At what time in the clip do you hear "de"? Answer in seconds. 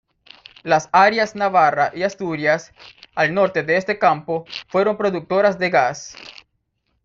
3.61-3.77, 5.59-5.69